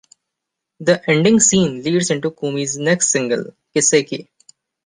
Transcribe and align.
The 0.79 1.07
ending 1.07 1.39
scene 1.39 1.83
leads 1.83 2.09
into 2.09 2.31
Kumi's 2.31 2.75
next 2.75 3.09
single, 3.09 3.53
Kiseki. 3.75 4.29